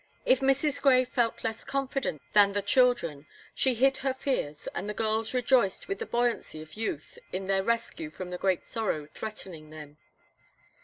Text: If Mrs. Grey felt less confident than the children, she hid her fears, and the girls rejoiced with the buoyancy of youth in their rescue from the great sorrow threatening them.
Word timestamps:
If 0.25 0.39
Mrs. 0.39 0.81
Grey 0.81 1.05
felt 1.05 1.43
less 1.43 1.63
confident 1.63 2.23
than 2.33 2.53
the 2.53 2.63
children, 2.63 3.27
she 3.53 3.75
hid 3.75 3.97
her 3.97 4.15
fears, 4.15 4.67
and 4.73 4.89
the 4.89 4.95
girls 4.95 5.31
rejoiced 5.35 5.87
with 5.87 5.99
the 5.99 6.07
buoyancy 6.07 6.59
of 6.63 6.73
youth 6.73 7.19
in 7.31 7.45
their 7.45 7.61
rescue 7.63 8.09
from 8.09 8.31
the 8.31 8.39
great 8.39 8.65
sorrow 8.65 9.05
threatening 9.05 9.69
them. 9.69 9.97